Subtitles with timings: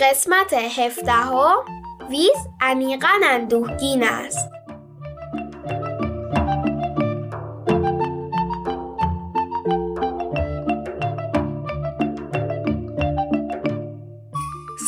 [0.00, 1.56] قسمت هفدهم
[2.10, 4.50] ویز عمیقا اندوهگین است.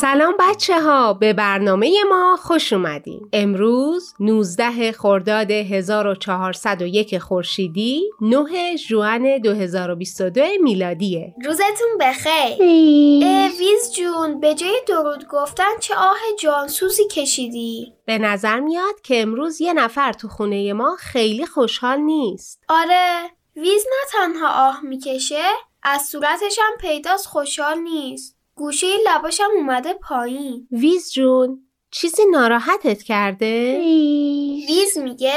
[0.03, 3.29] سلام بچه ها به برنامه ما خوش اومدین.
[3.33, 11.33] امروز 19 خرداد 1401 خورشیدی 9 ژوئن 2022 میلادیه.
[11.45, 12.57] روزتون بخیر.
[13.59, 19.61] ویز جون به جای درود گفتن چه آه جانسوزی کشیدی؟ به نظر میاد که امروز
[19.61, 22.63] یه نفر تو خونه ما خیلی خوشحال نیست.
[22.69, 25.43] آره ویز نه تنها آه می‌کشه
[25.83, 28.42] از صورتش هم پیداست خوشحال نیست.
[28.55, 30.67] گوشه لباشم اومده پایین.
[30.71, 31.59] ویز جون
[31.91, 33.77] چیزی ناراحتت کرده؟
[34.67, 34.97] ویز.
[34.97, 35.33] میگه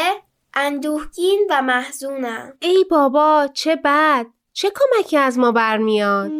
[0.54, 2.52] اندوهگین و محزونم.
[2.60, 4.26] ای بابا چه بد.
[4.52, 6.30] چه کمکی از ما برمیاد؟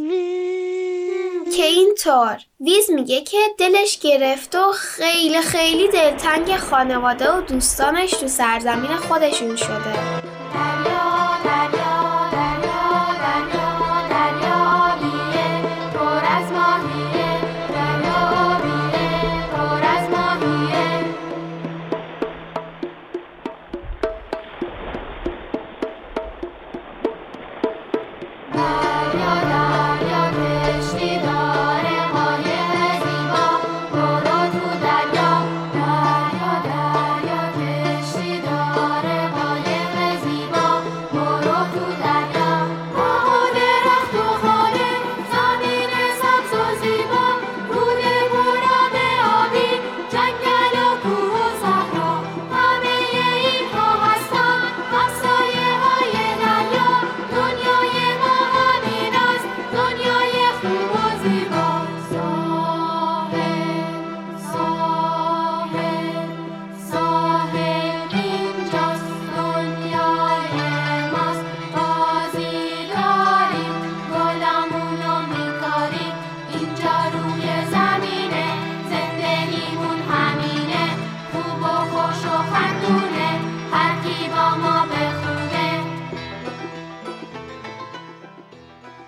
[1.57, 8.29] که اینطور ویز میگه که دلش گرفت و خیلی خیلی دلتنگ خانواده و دوستانش تو
[8.29, 10.36] سرزمین خودشون شده.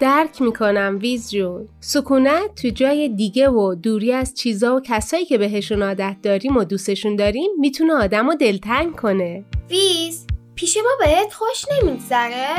[0.09, 1.69] درک می‌کنم ویز جون.
[1.81, 6.65] سکونت تو جای دیگه و دوری از چیزا و کسایی که بهشون عادت داریم و
[6.65, 9.45] دوستشون داریم می‌تونه آدم رو دلتنگ کنه.
[9.71, 12.57] ویز پیش ما بهت خوش نمیگذره؟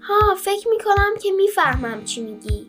[0.00, 2.66] ها فکر می‌کنم که می‌فهمم چی میگی.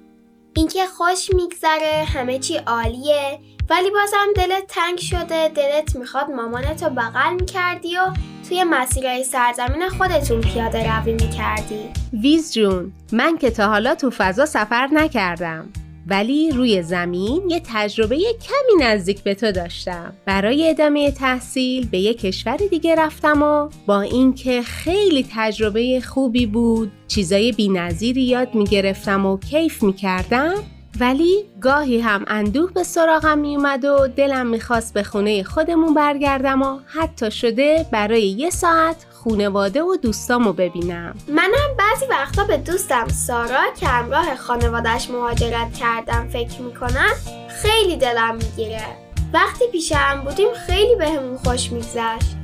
[0.55, 3.39] اینکه خوش میگذره همه چی عالیه
[3.69, 8.13] ولی بازم دلت تنگ شده دلت می‌خواد مامانتو بغل می‌کردی و
[8.49, 11.79] توی مسیرهای سرزمین خودتون پیاده روی می‌کردی.
[12.13, 15.69] ویز جون من که تا حالا تو فضا سفر نکردم.
[16.07, 20.13] ولی روی زمین یه تجربه کمی نزدیک به تو داشتم.
[20.25, 26.91] برای ادامه تحصیل به یه کشور دیگه رفتم و با اینکه خیلی تجربه خوبی بود
[27.07, 30.55] چیزای بینظیری یاد می‌گرفتم و کیف می‌کردم
[30.99, 36.79] ولی گاهی هم اندوه به سراغم میومد و دلم می‌خواست به خونه خودمون برگردم و
[36.85, 41.15] حتی شده برای یه ساعت خونواده و دوستامو ببینم.
[41.27, 47.13] منم بعضی وقتا به دوستم سارا که همراه خانوادش مهاجرت کردم فکر می‌کنم
[47.61, 48.85] خیلی دلم می‌گیره.
[49.33, 52.35] وقتی پیش هم بودیم خیلی بهمون خوش میگذشت.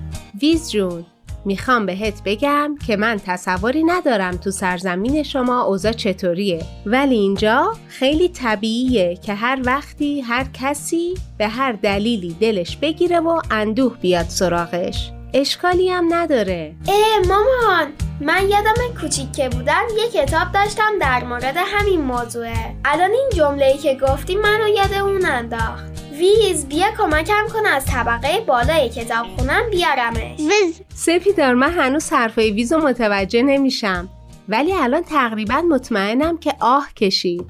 [0.41, 1.05] ویز جون
[1.45, 6.61] می‌خوام بهت بگم که من تصوری ندارم تو سرزمین شما اوضاع چطوریه.
[6.85, 13.41] ولی اینجا خیلی طبیعیه که هر وقتی هر کسی به هر دلیلی دلش بگیره و
[13.51, 15.11] اندوه بیاد سراغش.
[15.33, 16.75] اشکالی هم نداره.
[16.87, 17.87] اه مامان
[18.21, 22.75] من یادم کوچیک که بودم یه کتاب داشتم در مورد همین موضوعه.
[22.85, 25.93] الان این جمله ای که گفتی منو یاد اون انداخت.
[26.19, 30.39] ویز بیا کمکم کن از طبقه بالای کتاب خونم بیارمش.
[30.39, 34.09] ویز سپیدار من هنوز حرفای ویز متوجه نمیشم.
[34.49, 37.45] ولی الان تقریبا مطمئنم که آه کشید.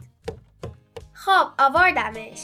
[1.13, 2.40] خب آوردمش.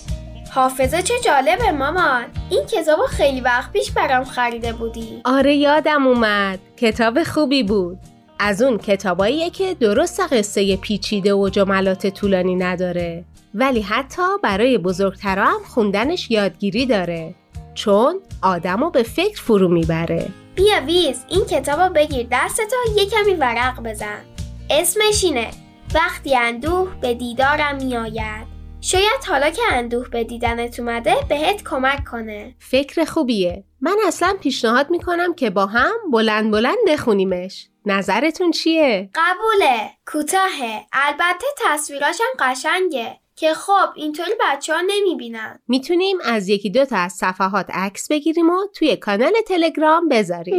[0.52, 2.26] حافظه چه جالبه مامان.
[2.50, 5.22] این کتابو خیلی وقت پیش برام خریده بودی.
[5.26, 6.60] آره یادم اومد.
[6.78, 7.98] کتاب خوبی بود.
[8.40, 13.24] از اون کتاباییه که درست قصه پیچیده و جملات طولانی نداره.
[13.56, 17.36] ولی حتی برای بزرگترا هم خوندنش یادگیری داره.
[17.80, 20.28] چون آدمو به فکر فرو می‌بره.
[20.56, 24.22] بیا ویز این کتابو بگیر دستتو یه کمی ورق بزن.
[24.70, 25.52] اسمش اینه
[25.96, 28.48] وقتی اندوه به دیدارم میآید.
[28.82, 32.56] شاید حالا که اندوه به دیدنت اومده بهت کمک کنه.
[32.60, 33.64] فکر خوبیه.
[33.82, 37.68] من اصلا پیشنهاد می‌کنم که با هم بلند بلند بخونیمش.
[37.86, 40.86] نظرتون چیه؟ قبوله کوتاهه.
[40.94, 43.20] البته تصویراشم قشنگه.
[43.40, 45.60] که خب اینطوری بچه ها نمی‌بینن.
[45.68, 50.56] می‌تونیم از یکی دو تا از صفحات عکس بگیریم و توی کانال تلگرام بذاریم.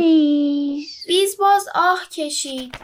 [1.06, 2.74] بیز باز آه کشید.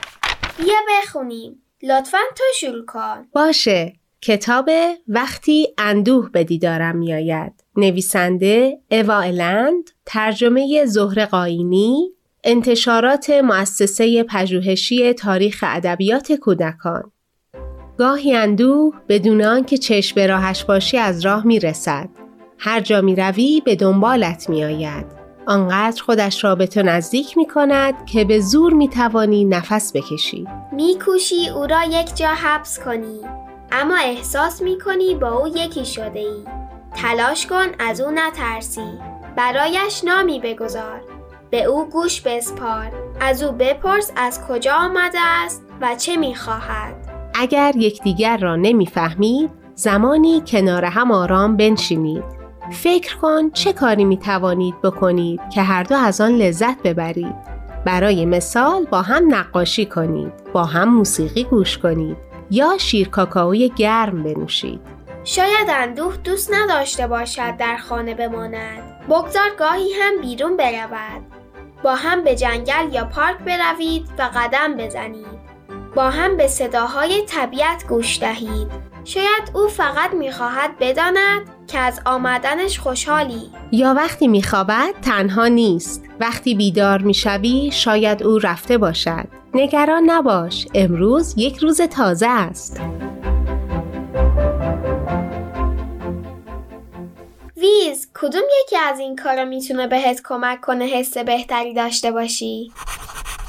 [0.58, 1.62] بیا بخونیم.
[1.82, 3.26] لطفا تو شروع کن.
[3.32, 3.92] باشه.
[4.22, 4.70] کتاب
[5.08, 7.52] وقتی اندوه به دیدارم میآید.
[7.76, 12.12] نویسنده اوا الند ترجمه زهر قاینی
[12.44, 17.12] انتشارات مؤسسه پژوهشی تاریخ ادبیات کودکان.
[17.98, 22.08] گاهی اندوه بدون آنکه چشم به راهش باشی از راه می رسد.
[22.58, 25.06] هر جا می روی به دنبالت می آید.
[25.46, 30.46] آنقدر خودش را به تو نزدیک می کند که به زور می توانی نفس بکشی.
[30.72, 33.20] می کوشی او را یک جا حبس کنی
[33.72, 36.44] اما احساس می کنی با او یکی شده ای.
[36.96, 38.98] تلاش کن از او نترسی.
[39.36, 41.00] برایش نامی بگذار.
[41.50, 42.92] به او گوش بسپار.
[43.20, 47.15] از او بپرس از کجا آمده است و چه می خواهد.
[47.38, 52.24] اگر یکدیگر را نمی‌فهمید زمانی کنار هم آرام بنشینید.
[52.72, 57.34] فکر کن چه کاری می توانید بکنید که هر دو از آن لذت ببرید.
[57.84, 62.16] برای مثال با هم نقاشی کنید با هم موسیقی گوش کنید
[62.50, 64.80] یا شیر کاکائوی گرم بنوشید.
[65.24, 69.00] شاید اندوه دوست نداشته باشد در خانه بماند.
[69.08, 71.22] بگذار گاهی هم بیرون برود.
[71.82, 75.45] با هم به جنگل یا پارک بروید و قدم بزنید.
[75.96, 78.68] با هم به صداهای طبیعت گوش دهید.
[79.04, 83.50] شاید او فقط می‌خواهد بداند که از آمدنش خوشحالی.
[83.72, 86.04] یا وقتی میخوابد تنها نیست.
[86.20, 89.26] وقتی بیدار می‌شوی شاید او رفته باشد.
[89.54, 90.66] نگران نباش.
[90.74, 92.80] امروز یک روز تازه است.
[97.56, 102.72] ویز کدوم یکی از این کارا می‌تونه بهت کمک کنه حس بهتری داشته باشی؟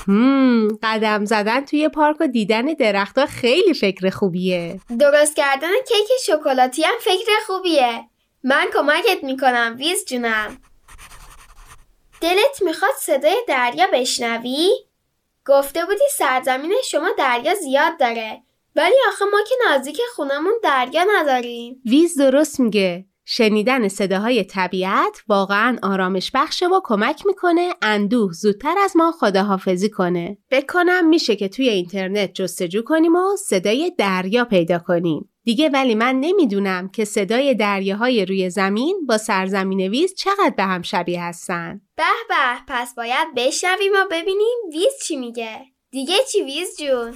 [0.08, 4.80] هم قدم زدن توی پارک و دیدن درختها خیلی فکر خوبیه.
[5.00, 8.04] درست کردن کیک شکلاتی هم فکر خوبیه.
[8.44, 10.58] من کمکت می‌کنم ویز جونم.
[12.22, 14.70] دلت می‌خواد صدای دریا بشنوی؟
[15.46, 18.42] گفته بودی سرزمین شما دریا زیاد داره
[18.76, 21.82] ولی آخه ما که نزدیک خونمون دریا نداریم.
[21.86, 23.06] ویز درست میگه.
[23.30, 30.38] شنیدن صداهای طبیعت واقعا آرامش بخشه و کمک می‌کنه اندوه زودتر از ما خداحافظی کنه.
[30.52, 35.30] بکنم میشه که توی اینترنت جستجو کنیم و صدای دریا پیدا کنیم.
[35.44, 40.82] دیگه ولی من نمی‌دونم که صدای دریاهای روی زمین با سرزمین ویز چقدر به هم
[40.82, 41.82] شبیه هستن.
[41.96, 42.36] به به
[42.68, 45.60] پس باید بشنویم و ببینیم ویز چی میگه.
[45.92, 47.14] دیگه چی ویز جون؟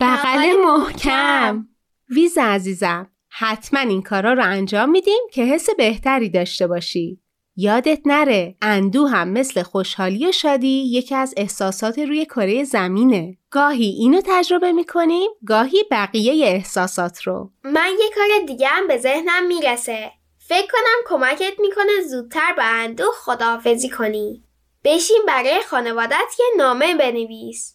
[0.00, 1.68] بغل محکم
[2.10, 7.20] ویز عزیزم حتما این کارا رو انجام میدیم که حس بهتری داشته باشی.
[7.56, 13.38] یادت نره اندو هم مثل خوشحالی و شادی یکی از احساسات روی کره زمینه.
[13.50, 17.50] گاهی اینو تجربه می‌کنیم گاهی بقیه احساسات رو.
[17.64, 20.10] من یه کار دیگه هم به ذهنم می‌رسه.
[20.38, 24.44] فکر کنم کمکت می‌کنه زودتر به اندو خداحافظی کنی.
[24.84, 27.74] بشین برای خانوادت یه نامه بنویس.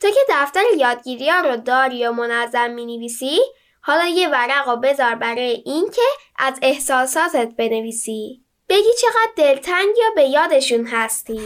[0.00, 3.38] تو که دفتر یادگیری ها رو داری و منظم می‌نویسی
[3.86, 6.02] حالا یه ورق و بذار برای اینکه
[6.38, 8.44] از احساساتت بنویسی.
[8.68, 11.40] بگی چقدر دلتنگ یا به یادشون هستی.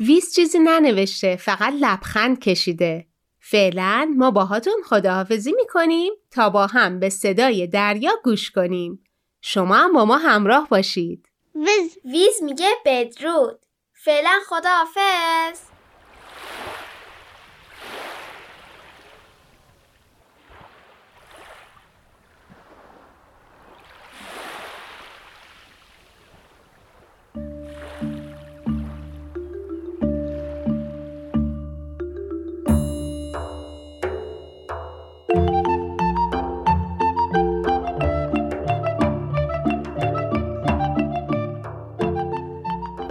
[0.00, 3.06] ویس چیزی ننوشته فقط لبخند کشیده.
[3.40, 9.04] فعلا ما باهاتون خداحافظی می‌کنیم تا با هم به صدای دریا گوش کنیم.
[9.40, 11.28] شما هم با ما همراه باشید.
[11.54, 13.58] ویز ویز میگه بدرود.
[14.04, 15.73] فعلا خداحافظ.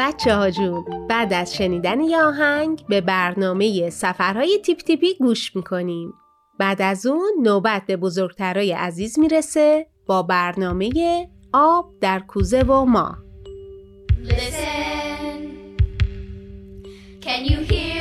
[0.04, 6.14] بچه ها جون بعد از شنیدن یه آهنگ به برنامه سفرهای تیپ تیپی گوش می‌کنیم.
[6.60, 10.90] بعد از اون نوبت به بزرگترای عزیز می‌رسه با برنامه
[11.54, 13.18] آب در کوزه و ما.
[14.28, 15.40] Listen,
[17.22, 17.93] can you hear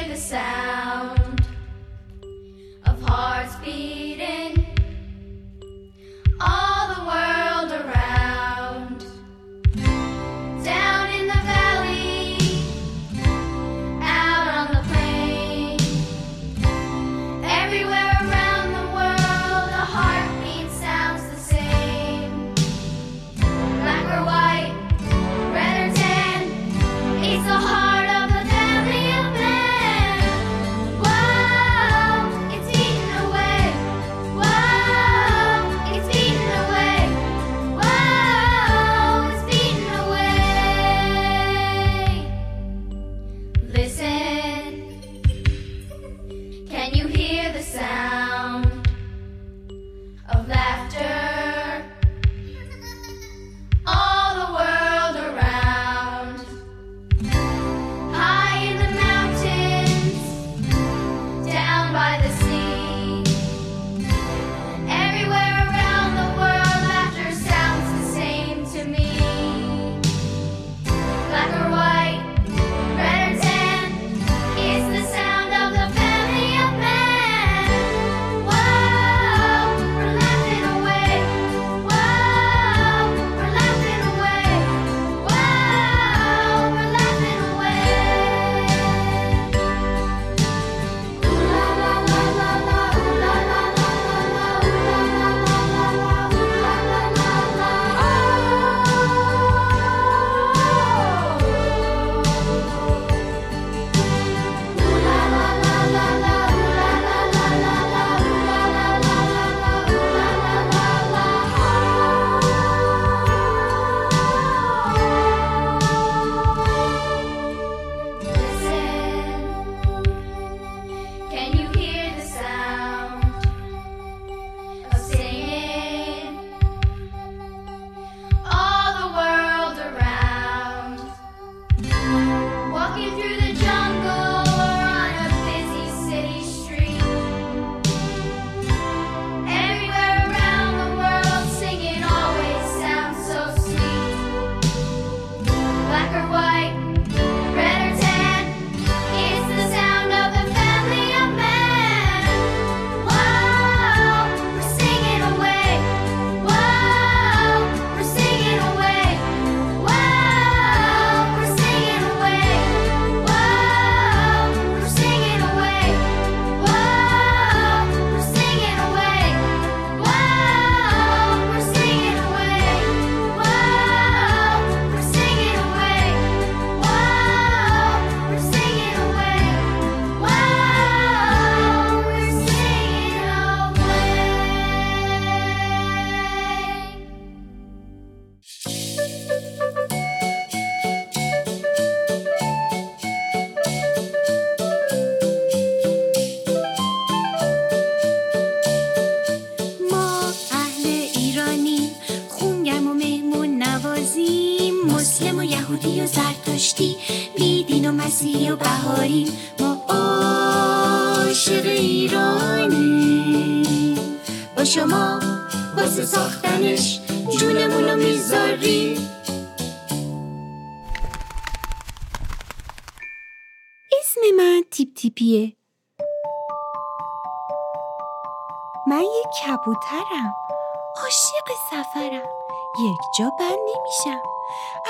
[233.19, 234.23] جا بند نمیشم.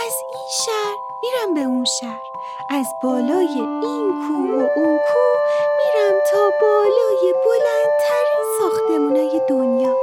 [0.06, 2.22] از این شهر میرم به اون شهر.
[2.68, 5.40] از بالای این کوه و اون کوه
[5.78, 9.94] میرم تا بالای بلندترین ساختمونای دنیا.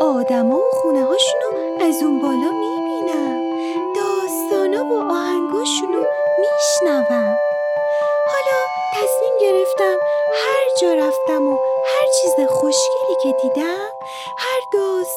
[0.00, 3.40] آدما و خونه هاشونو از اون بالا می‌بینم.
[3.94, 6.04] داستانا و آهنگاشونو
[6.40, 7.36] میشنوم.
[8.26, 8.58] حالا
[8.94, 9.96] تصمیم گرفتم
[10.34, 13.88] هر جا رفتم و هر چیز خوشگلی که دیدم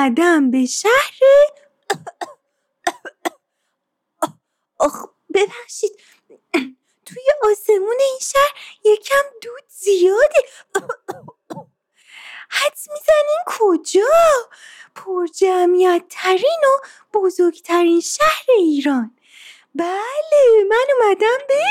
[0.00, 1.18] اومدم به شهر.
[4.78, 5.04] آخ
[5.34, 5.90] ببخشید.
[7.06, 8.54] توی آسمون این شهر
[8.84, 10.42] یکم دود زیاده.
[12.50, 14.48] حدس می‌زنین کجا؟
[14.94, 16.86] پر جمعیت ترین و
[17.18, 19.16] بزرگترین شهر ایران.
[19.74, 21.62] بله من اومدم به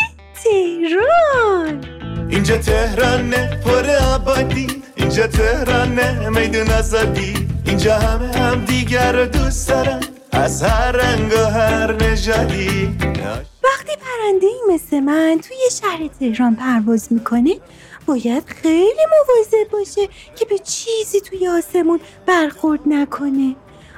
[0.44, 1.86] تهران.
[2.32, 4.84] اینجا تهرانه پر آبادی.
[4.96, 7.49] اینجا تهرانه میدون آزادی.
[7.70, 10.00] اینجا همه هم دیگر رو دوست دارن.
[10.32, 12.98] از هر رنگ و هر نژادی.
[13.64, 17.60] وقتی پرنده مثل من توی شهر تهران پرواز می‌کنه
[18.06, 23.56] باید خیلی مواظب باشه که به چیزی توی آسمون برخورد نکنه.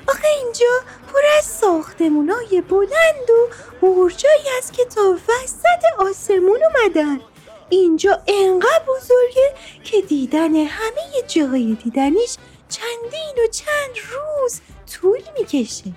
[0.08, 0.74] آخه اینجا
[1.14, 3.48] پر از ساختمونای بلند و
[3.82, 7.20] برجایی است که تا وسط آسمون اومدن.
[7.70, 12.36] اینجا انقدر بزرگه که دیدن همه جاهای دیدنیش
[12.72, 14.62] چندین و چند روز
[14.94, 15.92] طول می‌کشه.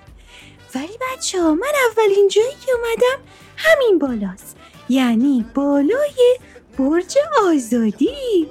[0.75, 3.23] ولی بچه ها من اولین جایی که اومدم
[3.57, 4.57] همین بالاست.
[4.89, 6.39] یعنی بالای
[6.77, 8.47] برج آزادی.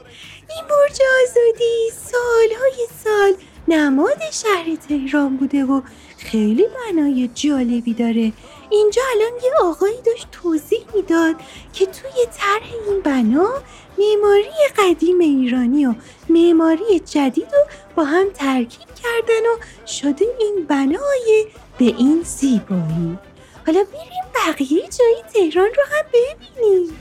[0.50, 3.34] این برج آزادی سالهای سال
[3.68, 5.80] نماد شهر تهران بوده و
[6.18, 8.32] خیلی بنای جالبی داره.
[8.70, 11.36] اینجا الان یه آقایی داشت توضیح می‌داد
[11.72, 13.62] که توی طرح این بنا
[13.98, 15.94] معماری قدیم ایرانی و
[16.28, 21.46] معماری جدید رو با هم ترکیب کردن و شده این بنای
[21.78, 23.18] به این زیبایی.
[23.66, 26.96] حالا بریم بقیه جای تهران رو هم ببینیم.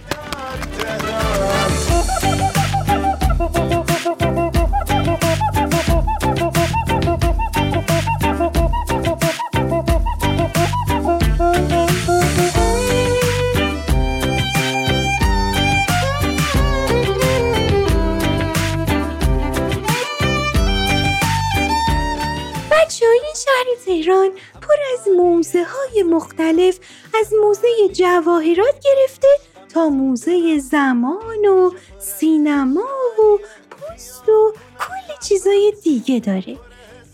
[23.93, 24.29] تهران
[24.62, 26.79] پر از موزه های مختلف
[27.19, 29.27] از موزه جواهرات گرفته
[29.73, 32.88] تا موزه زمان و سینما
[33.19, 36.58] و پوست و کلی چیزای دیگه داره.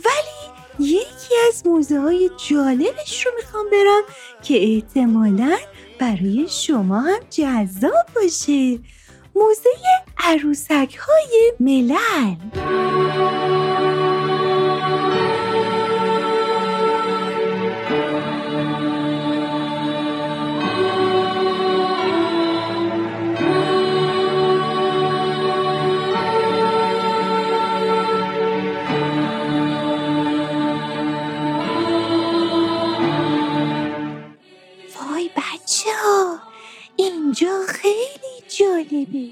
[0.05, 4.01] ولی یکی از موزه های جالبش رو می‌خوام برم
[4.43, 5.57] که احتمالا
[5.99, 8.79] برای شما هم جذاب باشه.
[9.35, 9.69] موزه
[10.17, 12.35] عروسک های ملل.
[36.95, 39.29] اینجا خیلی جالبه.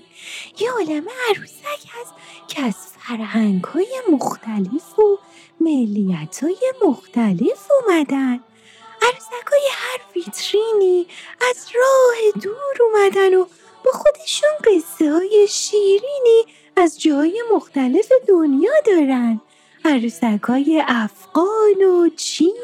[0.59, 2.13] یه عالم عروسک هست
[2.47, 5.17] که از فرهنگ های مختلف و
[5.59, 8.39] ملیت های مختلف اومدن.
[9.01, 11.07] عروسک های هر ویترینی
[11.49, 13.45] از راه دور اومدن و
[13.85, 19.41] با خودشون قصه های شیرینی از جای مختلف دنیا دارن.
[19.85, 22.56] عروسکای افغان و چین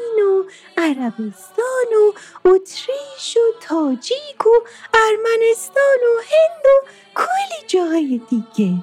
[0.98, 2.12] عربستان و
[2.48, 4.50] اتریش و تاجیک و
[4.94, 8.74] ارمنستان و هند و کلی جاهای دیگه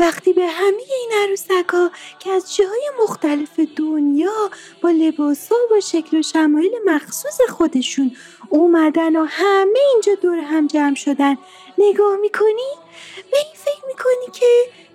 [0.00, 4.50] وقتی به همه این عروسکا که از جاهای مختلف دنیا
[4.82, 8.16] با لباسا و شکل و شمایل مخصوص خودشون
[8.48, 11.36] اومدن و همه اینجا دور هم جمع شدن
[11.78, 12.70] نگاه می‌کنی؟
[13.30, 14.46] به این فکر می‌کنی که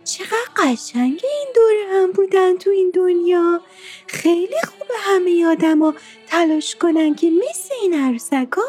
[0.04, 3.62] چقدر قشنگ این دور هم بودن تو این دنیا.
[4.08, 5.94] خیلی خوبه همه آدما
[6.28, 8.62] تلاش کنن که مثل این عروسکا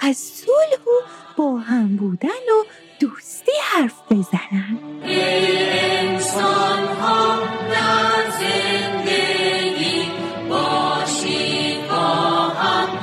[0.00, 1.00] از صلح و
[1.36, 2.64] با هم بودن و
[3.00, 4.78] دوستی حرف بزنن.
[5.04, 6.88] انسان
[8.40, 10.10] زندگی
[10.48, 12.04] باشید با
[12.48, 13.01] هم.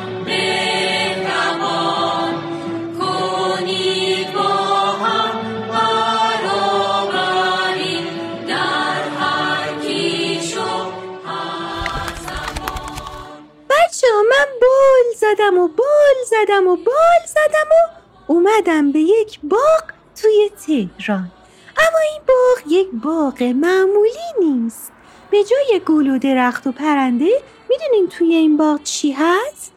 [13.99, 17.89] بچه ها من بال زدم و بال زدم و بال زدم و
[18.31, 19.83] اومدم به یک باغ
[20.21, 21.31] توی تهران.
[21.77, 24.91] اما این باغ یک باغ معمولی نیست.
[25.31, 29.71] به جای گل و درخت و پرنده می‌دونین توی این باغ چی هست؟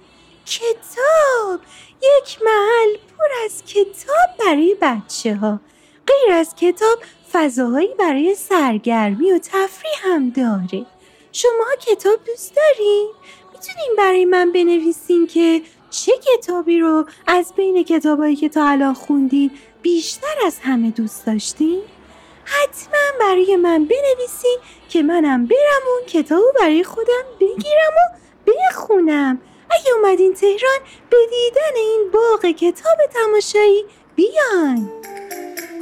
[0.46, 1.60] کتاب.
[2.02, 5.60] یک محل پر از کتاب برای بچه ها
[6.06, 6.98] غیر از کتاب
[7.32, 10.86] فضاهایی برای سرگرمی و تفریح هم داره.
[11.32, 13.10] شما کتاب دوست دارین؟
[13.62, 19.50] می‌تونین برای من بنویسین که چه کتابی رو از بین کتابایی که تا الان خوندین
[19.82, 21.80] بیشتر از همه دوست داشتین؟
[22.44, 28.16] حتما برای من بنویسین که منم برم اون کتاب رو برای خودم بگیرم و
[28.50, 29.40] بخونم.
[29.70, 30.78] اگه اومدین تهران
[31.10, 33.84] به دیدن این باغ کتاب تماشایی
[34.16, 34.90] بیان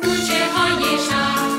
[0.02, 1.49] کوچه های شهر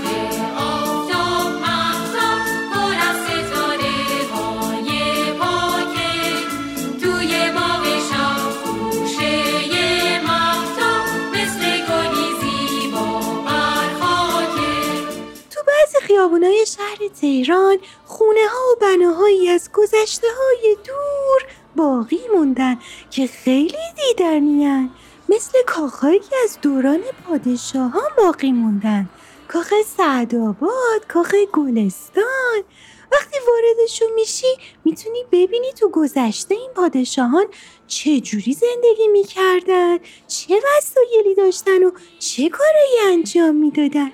[16.12, 22.80] خیابونای شهر تهران خونه ها و بناهایی از گذشته های دور باقی موندن
[23.12, 24.90] که خیلی دیدنیان
[25.30, 29.10] مثل کاخهایی از دوران پادشاهان باقی موندن.
[29.48, 32.64] کاخ سعدآباد کاخ گلستان.
[33.12, 37.46] وقتی واردشون میشی می‌تونی ببینی تو گذشته این پادشاهان
[37.88, 39.98] چه جوری زندگی می‌کردن
[40.28, 44.12] چه وسایلی داشتن و چه کارایی انجام می‌دادن.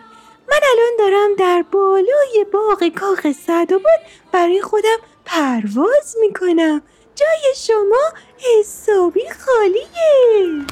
[0.47, 3.99] من الان دارم در بالای باغ کاخ سعدآباد
[4.31, 6.81] برای خودم پرواز می‌کنم
[7.15, 10.65] جای شما حسابی خالیه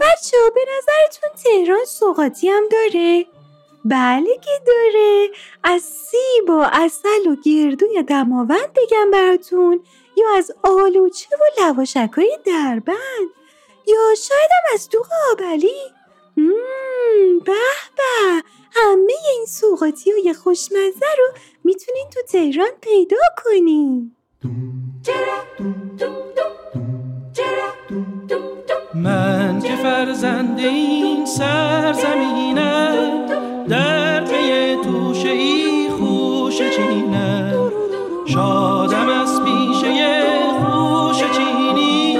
[0.00, 3.26] بچه به نظرتون تهران سوقاتی هم داره؟
[3.84, 5.28] بله که داره.
[5.64, 9.80] از سیب و اصل و گردوی دماوند بگم براتون.
[10.16, 13.28] یا از آلوچه و لواشک های دربند.
[13.86, 15.92] یا شاید هم از دوغ آبلی.
[16.36, 17.52] مم، به
[17.96, 18.42] به.
[18.74, 21.24] همه این سوقاتی های خوشمزه رو
[21.64, 24.16] می‌تونین تو تهران پیدا کنین.
[28.94, 33.22] من که فرزند این سرزمینم.
[33.68, 37.72] در پی توشه ای خوش چینم
[38.26, 42.16] شادم از پیشه خوش چینی.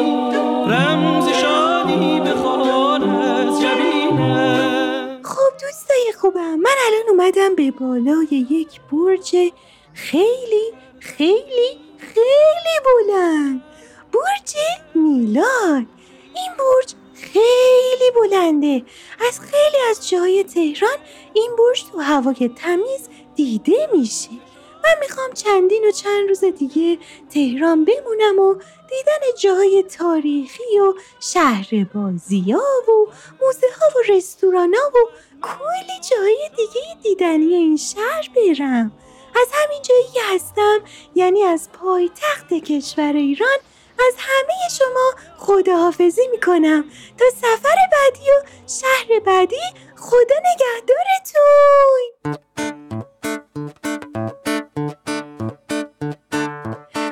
[0.66, 9.52] رمز شادی بخوان از جبینم خب دوستای خوبم من الان اومدم به بالای یک برج
[9.94, 13.62] خیلی خیلی خیلی بلند.
[14.12, 14.56] برج
[14.94, 15.86] میلاد
[16.34, 18.82] این برج خیلی بلنده.
[19.28, 20.96] از خیلی از جاهای تهران
[21.32, 24.30] این برج تو هوای تمیز دیده میشه.
[24.84, 26.98] من می‌خوام چندین و چند روز دیگه
[27.30, 28.54] تهران بمونم و
[28.88, 35.08] دیدن جاهای تاریخی و شهر بازی ها و موزه ها و رستوران ها و
[35.42, 38.92] کلی جای دیگه دیدنی این شهر برم.
[39.40, 40.78] از همین جایی که هستم
[41.14, 43.58] یعنی از پایتخت کشور ایران
[44.06, 46.84] از همه شما خداحافظی می‌کنم.
[47.18, 49.60] تا سفر بعدی و شهر بعدی
[49.96, 52.02] خدا نگهدارتون.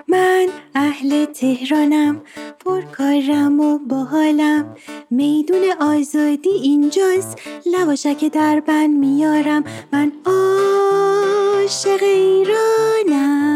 [0.08, 2.22] من اهل تهرانم
[2.64, 4.76] پرکارم و باحالم.
[5.10, 9.64] میدون آزادی اینجاست لواشک در بند میارم.
[9.92, 13.50] من عاشق ایرانم.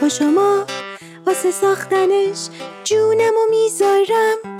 [0.00, 0.66] با شما
[1.28, 2.48] واسه ساختنش
[2.84, 4.57] جونمو می‌ذارم.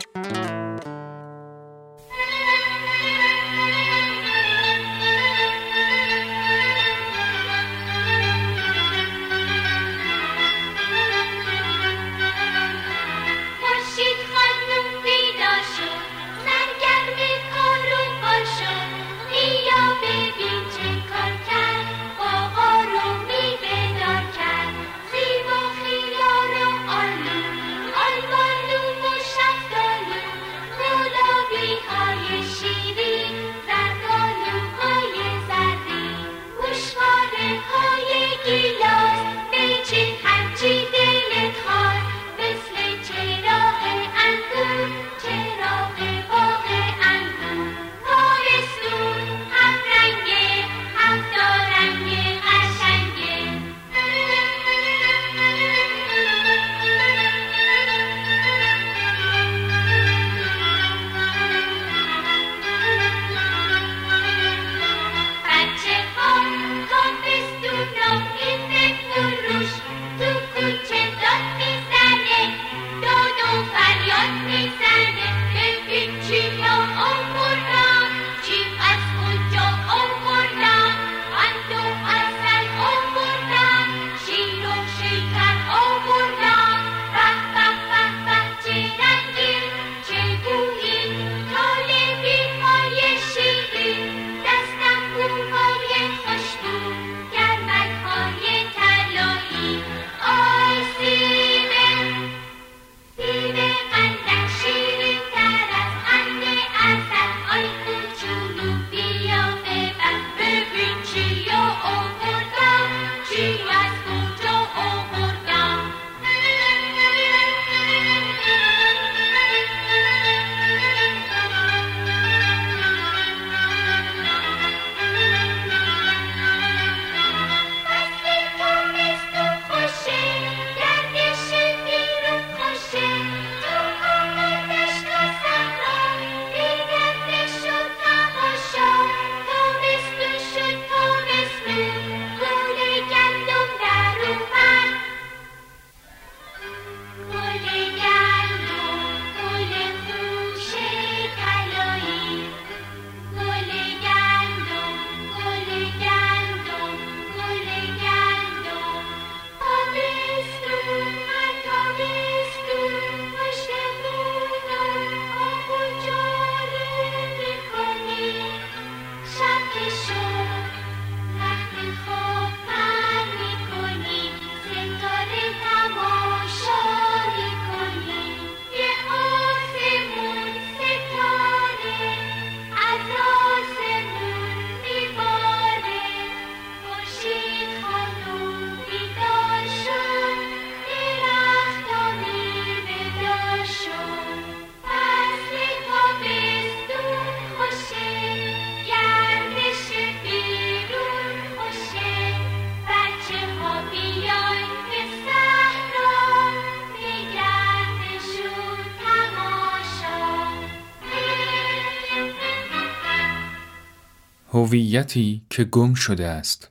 [214.59, 216.71] هویتی که گم شده است.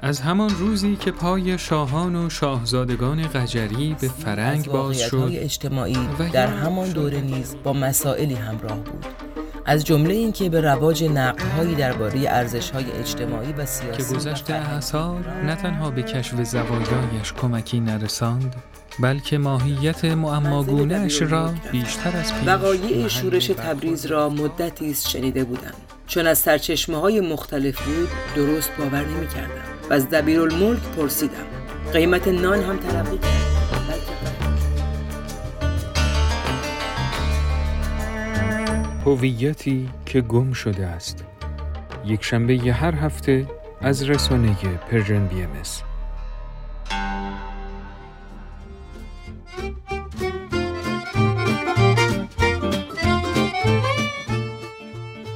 [0.00, 6.46] از همان روزی که پای شاهان و شاهزادگان قجری به فرنگ باز شد اجتماعی در
[6.46, 9.06] همان دوره نیز با مسائلی همراه بود.
[9.68, 14.76] از جمله اینکه به رواج نقدهایی درباره ارزش‌های اجتماعی و که سیاسی و گذشت فرهنگی
[14.76, 18.56] اثار نه تنها به کشف زوایایش کمکی نرساند
[19.00, 25.74] بلکه ماهیت معماگونهاش را بیشتر از پیش وقایع شورش تبریز را مدتی است شنیده بودم.
[26.06, 31.46] چون از سرچشمه های مختلف بود درست باور نمی کردم و از دبیرالملک پرسیدم.
[31.92, 33.57] قیمت نان هم تلقی کرد.
[39.08, 41.24] هویتی که گم شده است.
[42.04, 43.46] یک شنبه ی هر هفته
[43.80, 44.56] از رسانه
[44.90, 45.82] Persian BMS.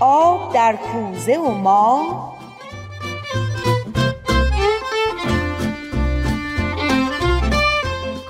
[0.00, 2.32] آب در کوزه و ما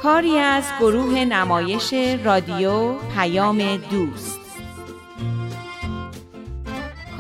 [0.03, 4.42] کاری از گروه نمایش رادیو پیام دوست.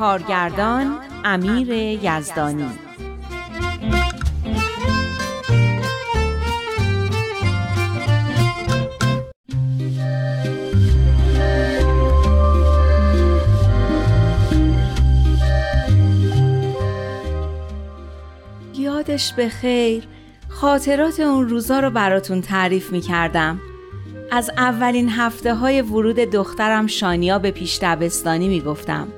[0.02, 2.66] کارگردان امیر یزدانی
[18.78, 20.04] یادش به خیر
[20.48, 23.60] خاطرات اون روزا رو براتون تعریف می کردم.
[24.30, 29.08] از اولین هفته های ورود دخترم شانیا به پیش دبستانی می گفتم.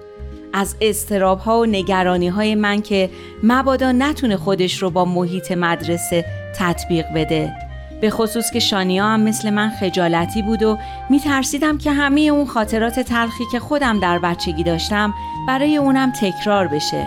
[0.55, 3.11] از استراب ها و نگرانی های من که
[3.43, 6.25] مبادا نتونه خودش رو با محیط مدرسه
[6.59, 7.53] تطبیق بده.
[8.01, 10.79] به خصوص که شانیا هم مثل من خجالتی بود و
[11.11, 15.15] می ترسیدم که همه اون خاطرات تلخی که خودم در بچگی داشتم
[15.49, 17.07] برای اونم تکرار بشه.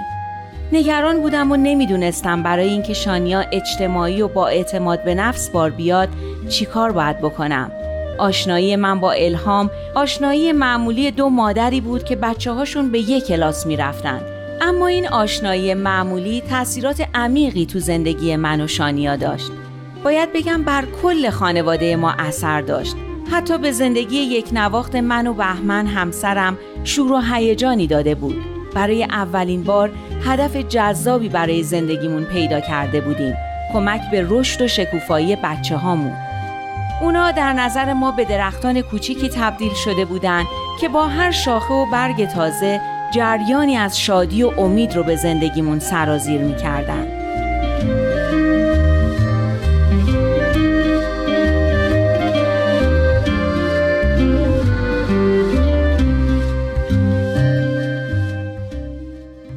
[0.72, 6.10] نگران بودم و نمی‌دونستم برای اینکه شانیا اجتماعی و با اعتماد به نفس بار بیاد
[6.50, 7.72] چیکار باید بکنم.
[8.18, 13.66] آشنایی من با الهام آشنایی معمولی دو مادری بود که بچه هاشون به یک کلاس
[13.66, 14.22] می رفتن.
[14.62, 19.52] اما این آشنایی معمولی تاثیرات عمیقی تو زندگی من و شانیا داشت.
[20.04, 22.96] باید بگم بر کل خانواده ما اثر داشت.
[23.32, 28.46] حتی به زندگی یک نواخت من و بهمن همسرم شور و هیجانی داده بود.
[28.74, 29.92] برای اولین بار
[30.26, 33.34] هدف جذابی برای زندگیمون پیدا کرده بودیم.
[33.74, 36.27] کمک به رشد و شکوفایی بچه هامون.
[37.02, 40.46] اونا در نظر ما به درختان کوچیکی تبدیل شده بودند
[40.82, 42.82] که با هر شاخه و برگ تازه
[43.14, 47.08] جریانی از شادی و امید رو به زندگیمون سرازیر می‌کردن.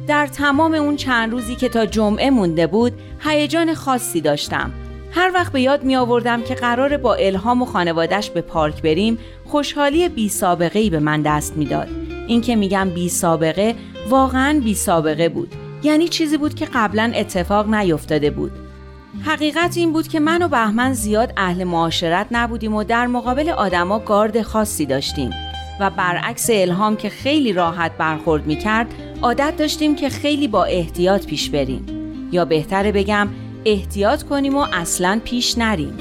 [0.07, 4.71] در تمام اون چند روزی که تا جمعه مونده بود هیجان خاصی داشتم
[5.13, 9.17] هر وقت به یاد می آوردم که قرار با الهام و خانوادش به پارک بریم
[9.45, 11.87] خوشحالی بی سابقه ای به من دست می‌داد.
[12.27, 13.75] این که میگم بی سابقه
[14.09, 15.55] واقعا بی سابقه بود.
[15.83, 18.51] یعنی چیزی بود که قبلا اتفاق نیفتاده بود.
[19.25, 23.99] حقیقت این بود که من و بهمن زیاد اهل معاشرت نبودیم و در مقابل آدما
[23.99, 25.31] گارد خاصی داشتیم
[25.79, 28.87] و برعکس الهام که خیلی راحت برخورد می‌کرد
[29.21, 31.85] عادت داشتیم که خیلی با احتیاط پیش بریم
[32.31, 33.27] یا بهتره بگم
[33.65, 35.97] احتیاط کنیم و اصلا پیش نریم.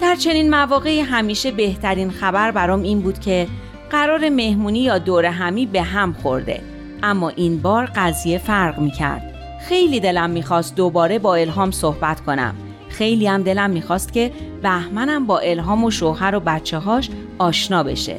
[0.00, 3.46] در چنین مواقعی همیشه بهترین خبر برام این بود که
[3.90, 6.60] قرار مهمونی یا دور همی به هم خورده.
[7.02, 9.34] اما این بار قضیه فرق می کرد.
[9.68, 12.54] خیلی دلم می‌خواست دوباره با الهام صحبت کنم.
[12.88, 18.16] خیلی هم دلم می‌خواست که بهمنم با الهام و شوهر و بچه هاش آشنا بشه.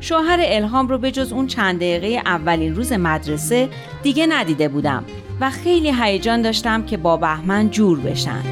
[0.00, 3.68] شوهر الهام رو به جز اون چند دقیقه اولین روز مدرسه
[4.02, 5.04] دیگه ندیده بودم.
[5.40, 8.42] و خیلی هیجان داشتم که با بهمن جور بشن.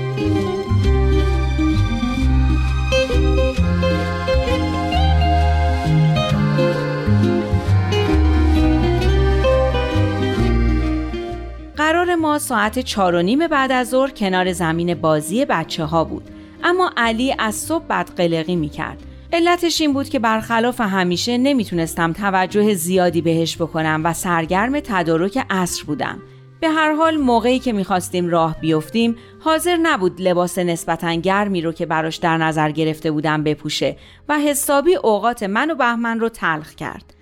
[11.76, 16.30] قرار ما ساعت چار و نیم بعد از ظهر کنار زمین بازی بچه ها بود.
[16.64, 18.98] اما علی از صبح بدقلقی می کرد
[19.32, 25.84] علتش این بود که برخلاف همیشه نمی‌تونستم توجه زیادی بهش بکنم و سرگرم تدارک عصر
[25.84, 26.18] بودم.
[26.64, 31.86] به هر حال موقعی که می‌خواستیم راه بیفتیم حاضر نبود لباس نسبتا گرمی رو که
[31.86, 33.96] براش در نظر گرفته بودم بپوشه
[34.28, 37.14] و حسابی اوقات من و بهمن رو تلخ کرد.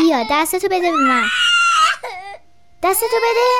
[0.00, 1.22] بیا دستتو بده به من.
[2.82, 3.50] دستتو بده.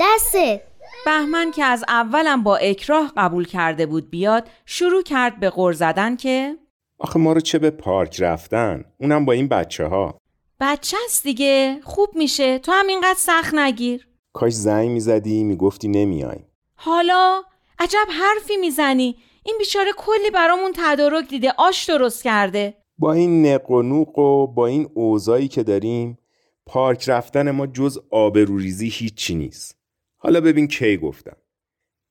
[0.00, 0.60] دستت.
[1.06, 6.16] بهمن که از اولم با اکراه قبول کرده بود بیاد شروع کرد به غر زدن
[6.16, 6.56] که
[6.98, 10.18] آخه ما رو چه به پارک رفتن؟ اونم با این بچه ها
[10.60, 12.58] بچه است دیگه خوب میشه.
[12.58, 14.09] تو هم اینقدر سخت نگیر.
[14.32, 16.38] کاش زنگ می‌زدی می‌گفتی نمیای.
[16.74, 17.42] حالا؟
[17.78, 19.16] عجب حرفی می‌زنی.
[19.44, 22.74] این بیچاره کلی برامون تدارک دیده آش درست کرده.
[22.98, 26.18] با این نق و نوق و با این اوضاعی که داریم
[26.66, 29.76] پارک رفتن ما جز آبروریزی هیچی نیست.
[30.16, 31.36] حالا ببین کی گفتم.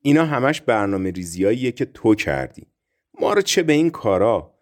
[0.02, 2.68] اینا همش برنامه ریزیاییه که تو کردی.
[3.20, 4.54] ما رو چه به این کارا؟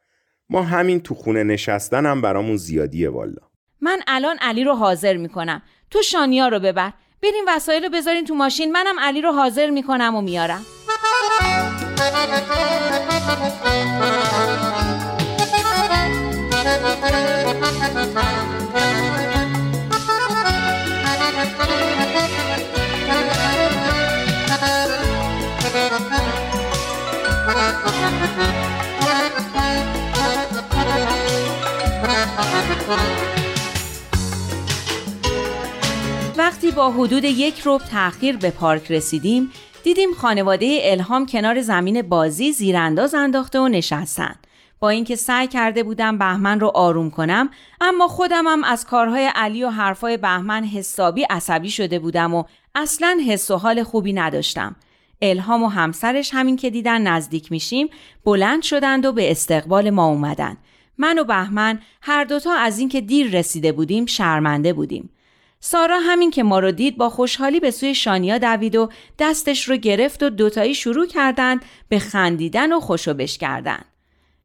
[0.49, 3.41] ما همین تو خونه نشستن هم برامون زیادیه والا.
[3.81, 5.61] من الان علی رو حاضر می‌کنم.
[5.91, 6.93] تو شانیا رو ببر.
[7.23, 8.71] بریم وسایل رو بذارین تو ماشین.
[8.71, 10.65] منم علی رو حاضر می‌کنم و میارم.
[36.47, 39.51] وقتی با حدود یک رب تأخیر به پارک رسیدیم
[39.83, 44.35] دیدیم خانواده الهام کنار زمین بازی زیرانداز انداخته و نشستن.
[44.79, 47.49] با اینکه سعی کرده بودم بهمن رو آروم کنم
[47.81, 52.43] اما خودمم از کارهای علی و حرفای بهمن حسابی عصبی شده بودم و
[52.75, 54.75] اصلا حس و حال خوبی نداشتم.
[55.21, 57.87] الهام و همسرش همین که دیدن نزدیک میشیم
[58.25, 60.57] بلند شدند و به استقبال ما اومدن.
[60.97, 65.09] من و بهمن هر دوتا از اینکه دیر رسیده بودیم شرمنده بودیم.
[65.59, 68.89] سارا همین که ما رو دید با خوشحالی به سوی شانیا دوید و
[69.19, 73.81] دستش رو گرفت و دوتایی شروع کردند به خندیدن و خوشوبش کردن.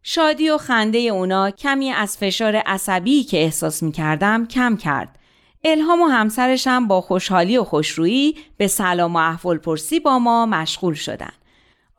[0.03, 5.18] شادی و خنده اونا کمی از فشار عصبی که احساس می کردم کم کرد.
[5.64, 10.46] الهام و همسرش هم با خوشحالی و خوشرویی به سلام و احوال پرسی با ما
[10.46, 11.41] مشغول شدند.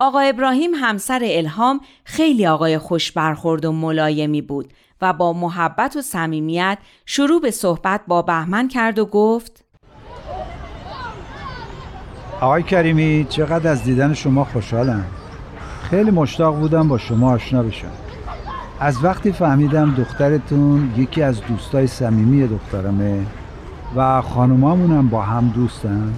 [0.03, 6.01] آقا ابراهیم همسر الهام خیلی آقای خوش برخورد و ملایمی بود و با محبت و
[6.01, 9.65] صمیمیت شروع به صحبت با بهمن کرد و گفت
[12.41, 15.05] آقای کریمی چقدر از دیدن شما خوشحالم.
[15.89, 17.91] خیلی مشتاق بودم با شما آشنا بشم.
[18.79, 23.25] از وقتی فهمیدم دخترتون یکی از دوستای صمیمی دخترمه
[23.95, 26.13] و خانومامونم با هم دوستن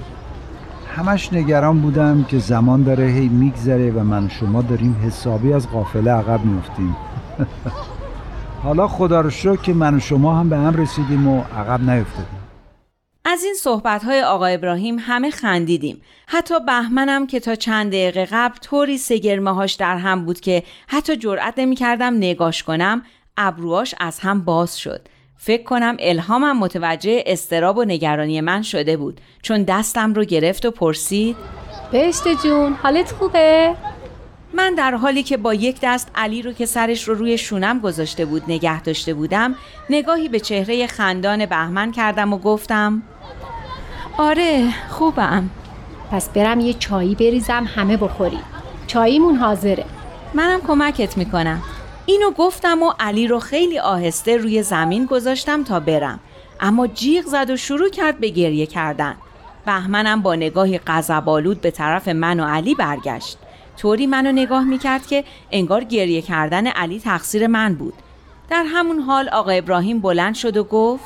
[0.96, 6.12] همش نگران بودم که زمان داره هی میگذره و من شما داریم حسابی از قافله
[6.12, 6.96] عقب میفتیم
[8.64, 12.40] حالا خدا رو شکر که من و شما هم به هم رسیدیم و عقب نیفتادیم
[13.26, 16.02] از این صحبت‌های آقا ابراهیم همه خندیدیم.
[16.28, 21.54] حتی بهمنم که تا چند دقیقه قبل طوری سگرمهاش در هم بود که حتی جرأت
[21.58, 23.02] نمی‌کردم نگاش کنم،
[23.38, 25.08] ابروهاش از هم باز شد.
[25.38, 29.22] فکر کنم الهامم متوجه استراب و نگرانی من شده بود.
[29.42, 31.36] چون دستم رو گرفت و پرسید
[31.92, 33.76] بهشت جون حالت خوبه؟
[34.54, 38.26] من در حالی که با یک دست علی رو که سرش رو روی شونم گذاشته
[38.26, 39.56] بود نگه داشته بودم
[39.90, 43.04] نگاهی به چهره خندان بهمن کردم و گفتم
[44.18, 45.50] آره خوبم.
[46.12, 48.40] پس برم یه چایی بریزم همه بخوری
[48.88, 49.86] چاییمون حاضره.
[50.34, 51.62] منم کمکت می‌کنم.
[52.06, 56.20] اینو گفتم و علی رو خیلی آهسته روی زمین گذاشتم تا برم.
[56.60, 59.16] اما جیغ زد و شروع کرد به گریه کردن.
[59.66, 63.38] بهمنم با نگاهی غضب‌آلود به طرف من و علی برگشت.
[63.78, 67.94] طوری منو نگاه می‌کرد که انگار گریه کردن علی تقصیر من بود.
[68.50, 71.06] در همون حال آقا ابراهیم بلند شد و گفت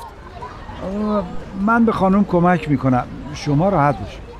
[1.60, 3.06] من به خانم کمک می‌کنم.
[3.34, 4.30] شما راحت باشید.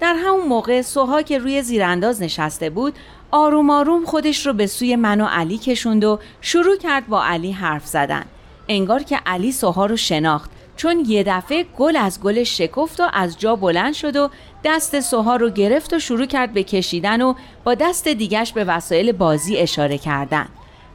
[0.00, 2.94] در همون موقع سوها که روی زیرانداز نشسته بود
[3.30, 7.52] آروم آروم خودش رو به سوی من و علی کشوند و شروع کرد با علی
[7.52, 8.24] حرف زدن.
[8.68, 10.50] انگار که علی سوها رو شناخت.
[10.76, 14.30] چون یه دفعه گل از گل شکفت و از جا بلند شد و
[14.64, 19.12] دست سوها رو گرفت و شروع کرد به کشیدن و با دست دیگش به وسایل
[19.12, 20.48] بازی اشاره کردن.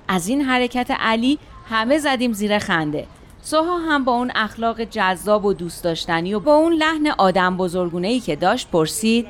[0.07, 3.07] از این حرکت علی همه زدیم زیر خنده.
[3.41, 8.07] سوها هم با اون اخلاق جذاب و دوست داشتنی و با اون لحن آدم بزرگونه
[8.07, 9.27] ای که داشت پرسید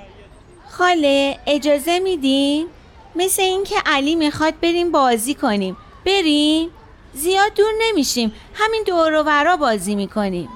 [0.70, 2.68] خاله اجازه میدین؟
[3.16, 5.78] مثل اینکه علی می‌خواد بریم بازی کنیم.
[6.06, 6.70] بریم؟
[7.14, 8.34] زیاد دور نمیشیم.
[8.54, 10.50] همین دور و ورا بازی می‌کنیم.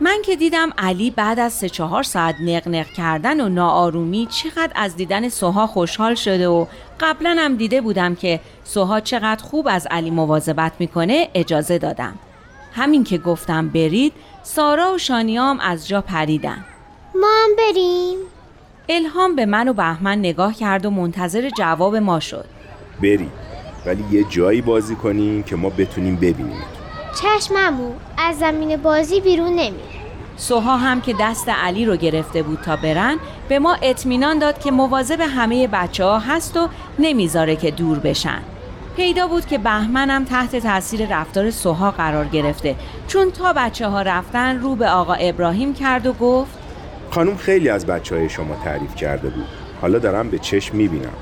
[0.00, 4.96] من که دیدم علی بعد از سه چهار ساعت نق کردن و ناآرومی چقدر از
[4.96, 6.66] دیدن سوها خوشحال شده و
[7.00, 12.18] قبلا هم دیده بودم که سوها چقدر خوب از علی مواظبت می‌کنه اجازه دادم.
[12.74, 16.64] همین که گفتم برید سارا و شانیام از جا پریدن.
[17.14, 18.18] ما هم بریم.
[18.88, 22.44] الهام به من و بهمن نگاه کرد و منتظر جواب ما شد.
[23.02, 23.30] برید
[23.86, 26.62] ولی یه جایی بازی کنیم که ما بتونیم ببینیم.
[27.22, 29.80] چشممو از زمین بازی بیرون نمی.
[30.36, 33.16] سوها هم که دست علی رو گرفته بود تا برن
[33.48, 36.68] به ما اطمینان داد که مواظب همه بچه ها هست و
[36.98, 38.42] نمی‌ذاره که دور بشن.
[38.96, 42.74] پیدا بود که بهمنم تحت تاثیر رفتار سوها قرار گرفته
[43.06, 46.65] چون تا بچه ها رفتن رو به آقا ابراهیم کرد و گفت
[47.10, 49.46] خانم خیلی از بچه های شما تعریف کرده بود
[49.80, 51.12] حالا دارم به چشم می‌بینم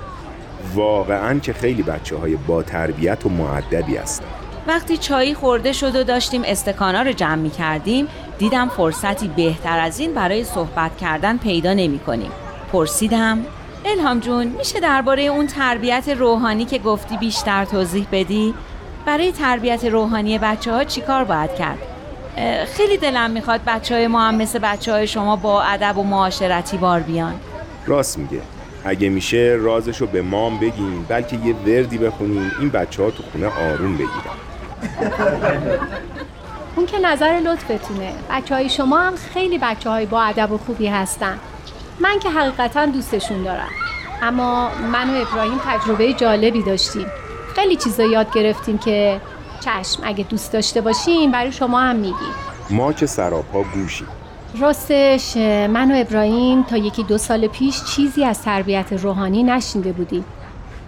[0.75, 4.25] واقعا که خیلی بچه های با تربیت و معدبی هستن
[4.67, 8.07] وقتی چایی خورده شد و داشتیم استکانا رو جمع می کردیم
[8.39, 12.31] دیدم فرصتی بهتر از این برای صحبت کردن پیدا نمی کنیم.
[12.73, 13.39] پرسیدم
[13.85, 18.55] الهام جون میشه درباره اون تربیت روحانی که گفتی بیشتر توضیح بدی؟
[19.07, 21.79] برای تربیت روحانی بچه ها چی کار باید کرد؟
[22.77, 26.77] خیلی دلم می‌خواد بچه های ما هم مثل بچه های شما با ادب و معاشرتی
[26.77, 27.35] بار بیان.
[27.87, 28.41] راست میگه.
[28.85, 33.47] اگه میشه رازشو به مام بگین بلکه یه وردی بخونین این بچه ها تو خونه
[33.47, 34.35] آروم بگیرن.
[36.77, 38.13] اون که نظر لطفتونه.
[38.31, 41.39] بچه های شما هم خیلی بچه های با ادب و خوبی هستن.
[42.01, 43.71] من که حقیقتا دوستشون دارم.
[44.23, 47.07] اما من و ابراهیم تجربه جالبی داشتیم.
[47.55, 49.21] خیلی چیزا یاد گرفتیم که
[49.65, 50.03] چشم.
[50.05, 52.35] اگه دوست داشته باشیم برای شما هم میگیم
[52.71, 54.07] ما که سراپا گوشیم.
[54.61, 60.25] راستش من و ابراهیم تا یکی دو سال پیش چیزی از تربیت روحانی نشینده بودیم.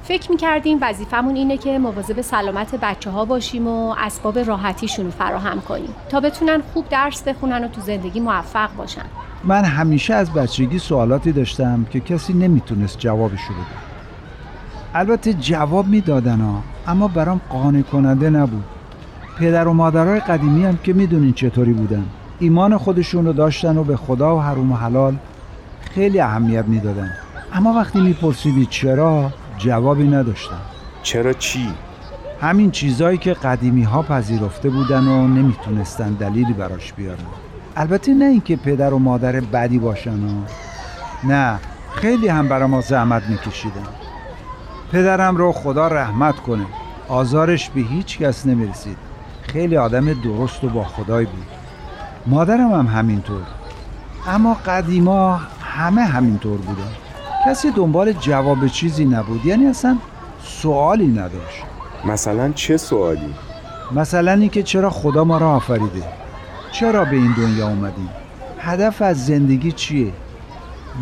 [0.04, 5.60] فکر می‌کردیم وظیفمون اینه که مواظب سلامت بچه ها باشیم و اسباب راحتیشون رو فراهم
[5.60, 9.06] کنیم تا بتونن خوب درس بخونن و تو زندگی موفق باشن.
[9.44, 13.85] من همیشه از بچگی سوالاتی داشتم که کسی نمی‌تونست جوابشو بده.
[14.98, 18.64] البته جواب می‌دادن ها اما برام قانع کننده نبود.
[19.38, 22.04] پدر و مادرای قدیمی هم که می‌دونین چطوری بودن.
[22.38, 25.16] ایمان خودشون رو داشتن و به خدا و حروم و حلال
[25.80, 27.10] خیلی اهمیت می‌دادن.
[27.52, 30.60] اما وقتی میپرسیدی چرا جوابی نداشتن.
[31.02, 31.68] چرا چی؟
[32.40, 37.26] همین چیزایی که قدیمی ها پذیرفته بودن و نمی‌تونستن دلیلی براش بیارن.
[37.76, 40.30] البته نه اینکه پدر و مادر بدی باشن و
[41.24, 41.58] نه
[41.94, 44.05] خیلی هم برا ما زحمت میکشیدن.
[44.92, 46.66] پدرم رو خدا رحمت کنه.
[47.08, 48.96] آزارش به هیچ کس نمی‌رسید.
[49.42, 51.46] خیلی آدم درست و با خدای بود.
[52.26, 53.42] مادرم هم همینطور.
[54.28, 56.90] اما قدیما همه همینطور بودن.
[57.46, 59.46] کسی دنبال جواب چیزی نبود.
[59.46, 59.96] یعنی اصلا
[60.42, 61.64] سوالی نداشت.
[62.04, 63.34] مثلا چه سوالی؟
[63.92, 66.02] مثلا اینکه چرا خدا ما را آفریده؟
[66.72, 68.08] چرا به این دنیا اومدیم؟
[68.58, 70.12] هدف از زندگی چیه؟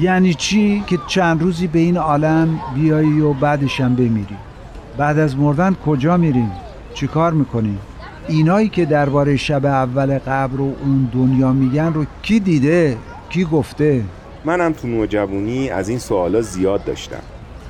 [0.01, 4.37] یعنی چی که چند روزی به این عالم بیایی و بعدش هم بمیری؟
[4.97, 6.53] بعد از مردن کجا میریم؟
[6.95, 7.79] چی کار می‌کنیم؟
[8.29, 12.97] اینایی که درباره شب اول قبر و اون دنیا میگن رو کی دیده؟
[13.29, 14.03] کی گفته؟
[14.45, 17.23] منم تو نوجوانی از این سوالا زیاد داشتم.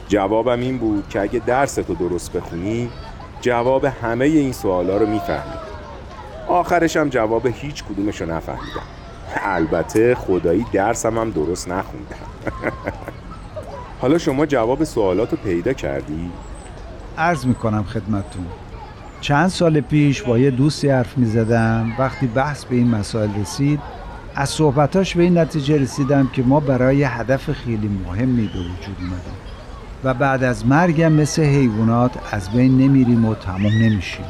[0.09, 2.89] جوابم این بود که اگه درس تو درست بخونی
[3.41, 5.55] جواب همه این سوالا رو می‌فهمی.
[6.49, 9.04] آخرش هم جواب هیچ کدومش رو نفهمیدم.
[9.43, 12.17] البته خدایی درسم هم درست نخوندم
[14.01, 16.31] حالا شما جواب سوالات رو پیدا کردی؟
[17.19, 18.47] عرض می‌کنم خدمتتون.
[19.21, 21.93] چند سال پیش با یه دوستی حرف می‌زدم.
[21.99, 23.81] وقتی بحث به این مسائل رسید
[24.35, 29.35] از صحبتاش به این نتیجه رسیدم که ما برای هدف خیلی مهمی به وجود اومدیم
[30.05, 34.25] و بعد از مرگم مثل حیوانات از بین نمیریم و تمام نمیشیم.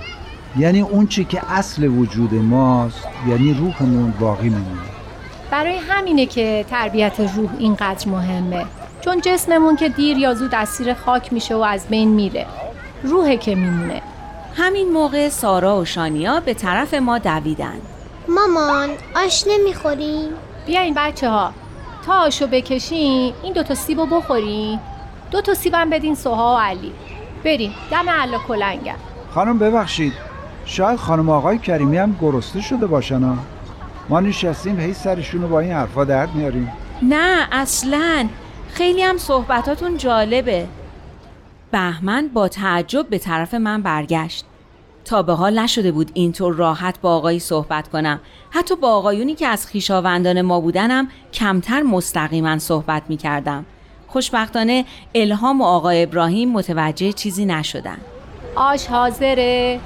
[0.58, 4.94] یعنی اون چی که اصل وجود ماست یعنی روحمون باقی میمونه
[5.50, 8.64] برای همینه که تربیت روح اینقدر مهمه.
[9.00, 12.46] چون جسممون که دیر یا زود اسیر خاک میشه و از بین میره.
[13.02, 14.02] روحه که میمونه.
[14.56, 17.80] همین موقع سارا و شانیا به طرف ما دویدن.
[18.28, 20.28] مامان آش نمی‌خوری؟
[20.66, 21.52] بیاین بچه ها
[22.06, 24.80] تا آشو بکشین این دوتا سیبو بخورین.
[25.30, 26.92] دو تا سیبم بدین سوها و علی.
[27.44, 28.96] بریم دم علا کلنگم.
[29.34, 30.33] خانم ببخشید.
[30.64, 33.36] شاید خانم آقای کریمی هم گرسنه شده باشن ها.
[34.08, 36.72] ما نشستیم هی سرشون رو با این حرفا درد میاریم.
[37.02, 38.28] نه اصلا.
[38.68, 40.66] خیلی هم صحبتاتون جالبه.
[41.70, 44.44] بهمن با تعجب به طرف من برگشت.
[45.04, 48.20] تا به حال نشده بود اینطور راحت با آقایی صحبت کنم.
[48.50, 53.64] حتی با آقایونی که از خیشاوندان ما بودنم کمتر مستقیما صحبت می کردم
[54.08, 54.84] خوشبختانه
[55.14, 57.98] الهام و آقای ابراهیم متوجه چیزی نشدن.
[58.56, 59.80] آش حاضره.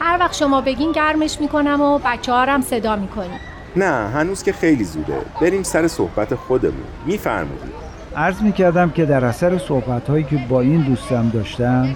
[0.00, 3.40] هر وقت شما بگین گرمش می‌کنم و بچه هم صدا می‌کنیم
[3.76, 5.20] نه هنوز که خیلی زوده.
[5.40, 6.84] بریم سر صحبت خودمون.
[7.06, 7.72] میفرمودیم
[8.16, 11.88] عرض می‌کردم که در اثر صحبت هایی که با این دوستم داشتم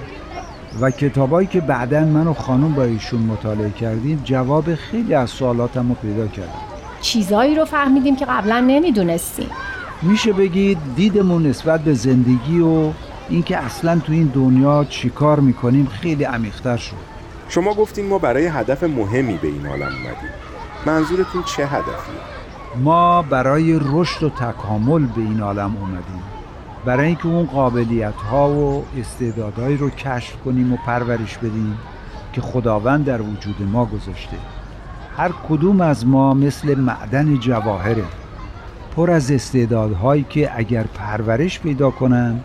[0.80, 5.88] و کتابایی که بعدا من و خانم با ایشون مطالعه کردیم جواب خیلی از سوالاتم
[5.88, 6.48] رو پیدا کردم.
[7.00, 9.50] چیزایی رو فهمیدیم که قبلا نمی‌دونستیم.
[10.02, 12.92] میشه بگید دیدمون نسبت به زندگی و
[13.28, 17.09] اینکه اصلا تو این دنیا چیکار می‌کنیم خیلی عمیق‌تر شد.
[17.50, 20.30] شما گفتین ما برای هدف مهمی به این عالم اومدیم.
[20.86, 22.14] منظورتون چه هدفیه؟
[22.76, 26.22] ما برای رشد و تکامل به این عالم اومدیم.
[26.84, 31.78] برای اینکه اون قابلیت ها و استعدادهایی رو کشف کنیم و پرورش بدیم
[32.32, 34.36] که خداوند در وجود ما گذاشته.
[35.16, 38.04] هر کدوم از ما مثل معدن جواهره.
[38.96, 42.40] پر از استعدادهایی که اگر پرورش پیدا کنن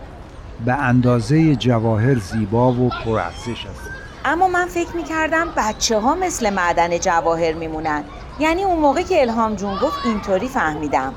[0.64, 6.98] به اندازه جواهر زیبا و پرارزش هست اما من فکر می‌کردم بچه ها مثل معدن
[6.98, 8.04] جواهر میمونن.
[8.40, 11.14] یعنی اون موقع که الهام جون گفت اینطوری فهمیدم.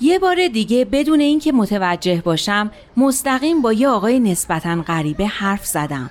[0.00, 6.10] یه بار دیگه بدون اینکه متوجه باشم مستقیم با یه آقای نسبتا غریبه حرف زدم.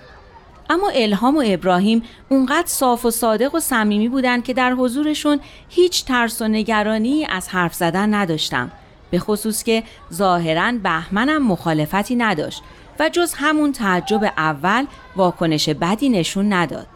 [0.70, 5.40] اما الهام و ابراهیم اونقدر صاف و صادق و صمیمی بودن که در حضورشون
[5.70, 8.72] هیچ ترس و نگرانی از حرف زدن نداشتم.
[9.12, 9.84] به خصوص که
[10.14, 12.64] ظاهرا بهمنم مخالفتی نداشت.
[13.02, 14.86] و جز همون تعجب اول
[15.16, 16.88] واکنش بدی نشون نداد.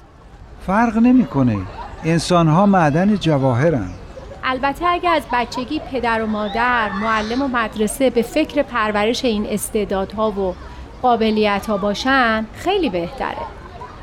[0.68, 1.58] فرق نمی‌کنه.
[2.04, 3.90] انسان ها معدن جواهرن.
[4.44, 10.32] البته اگه از بچگی پدر و مادر معلم و مدرسه به فکر پرورش این استعدادها
[10.32, 10.56] و
[11.02, 13.46] قابلیت ها باشن خیلی بهتره.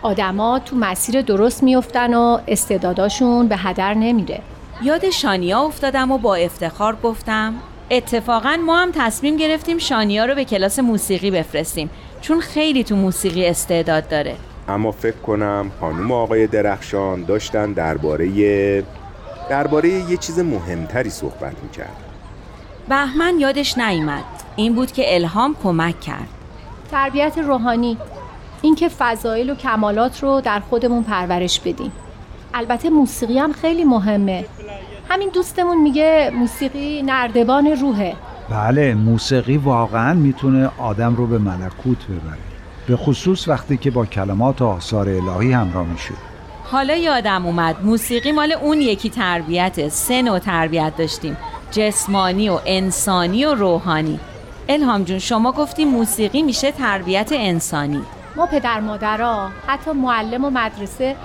[0.03, 4.41] آدما تو مسیر درست میفتن و استعداداشون به هدر نمیره.
[4.83, 7.55] یاد شانیا افتادم و با افتخار گفتم
[7.91, 13.47] اتفاقا ما هم تصمیم گرفتیم شانیا رو به کلاس موسیقی بفرستیم چون خیلی تو موسیقی
[13.47, 14.37] استعداد داره.
[14.69, 18.85] اما فکر کنم خانم و آقای درخشان داشتن درباره
[19.51, 21.97] درباره یه چیز مهمتری صحبت می‌کرد.
[22.89, 24.25] بهمن یادش نیامد
[24.57, 26.29] این بود که الهام کمک کرد.
[26.91, 27.99] تربیت روحانی.
[28.63, 31.93] اینکه فضایل و کمالات رو در خودمون پرورش بدیم.
[32.55, 34.45] البته موسیقی هم خیلی مهمه.
[35.09, 38.17] همین دوستمون میگه موسیقی نردبان روحه.
[38.51, 42.39] بله موسیقی واقعا می‌تونه آدم رو به ملکوت ببره.
[42.87, 46.15] به خصوص وقتی که با کلمات و آثار الهی همراه میشه
[46.65, 51.37] حالا یادم اومد موسیقی مال اون یکی تربیت سه نوع تربیت داشتیم.
[51.71, 54.21] جسمانی و انسانی و روحانی.
[54.69, 58.03] الهام جون شما گفتی موسیقی میشه تربیت انسانی.
[58.37, 61.17] ما پدر مادرها حتی معلم و مدرسه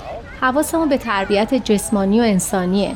[0.41, 2.95] حواسمون به تربیت جسمانی و انسانیه.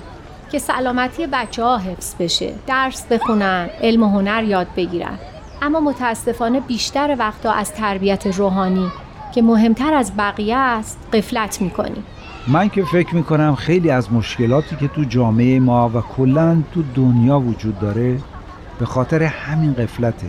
[0.51, 5.19] که سلامتی بچه ها حفظ بشه درس بخونن علم و هنر یاد بگیرن.
[5.61, 8.91] اما متاسفانه بیشتر وقتا از تربیت روحانی
[9.35, 12.03] که مهمتر از بقیه است قفلت می‌کنیم.
[12.47, 17.39] من که فکر می‌کنم خیلی از مشکلاتی که تو جامعه ما و کلا تو دنیا
[17.39, 18.17] وجود داره
[18.79, 20.27] به خاطر همین قفلته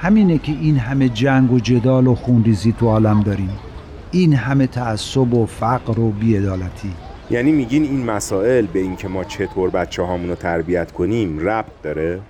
[0.00, 3.58] همینه که این همه جنگ و جدال و خونریزی تو عالم داریم.
[4.10, 6.92] این همه تعصب و فقر و بیعدالتی.
[7.32, 12.20] یعنی میگین این مسائل به اینکه ما چطور بچه رو تربیت کنیم ربط داره؟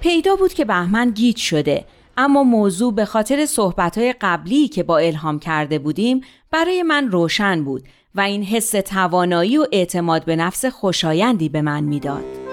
[0.00, 1.84] پیدا بود که بهمن گیج شده
[2.16, 6.20] اما موضوع به خاطر صحبتهای قبلی که با الهام کرده بودیم
[6.50, 7.82] برای من روشن بود
[8.14, 12.45] و این حس توانایی و اعتماد به نفس خوشایندی به من می‌داد.